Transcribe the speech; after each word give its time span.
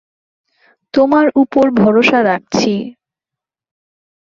তোমার 0.93 1.25
উপর 1.35 1.65
ভরসা 1.81 2.19
রাখছি। 2.23 2.73